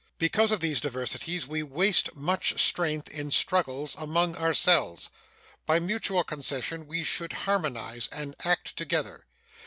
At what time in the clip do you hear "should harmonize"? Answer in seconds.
7.03-8.07